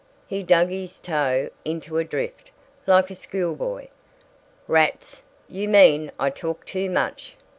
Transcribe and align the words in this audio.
He 0.25 0.41
dug 0.41 0.69
his 0.69 0.97
toe 0.97 1.51
into 1.63 1.99
a 1.99 2.03
drift, 2.03 2.49
like 2.87 3.11
a 3.11 3.15
schoolboy. 3.15 3.89
"Rats. 4.67 5.21
You 5.47 5.69
mean 5.69 6.11
I 6.19 6.31
talk 6.31 6.65
too 6.65 6.89
much. 6.89 7.35